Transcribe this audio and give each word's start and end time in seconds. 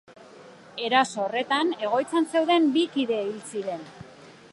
Eraso 0.85 1.19
horretan, 1.25 1.73
egoitzan 1.89 2.27
zeuden 2.33 2.65
bi 2.79 2.87
kide 2.97 3.21
hil 3.27 3.37
ziren. 3.53 3.85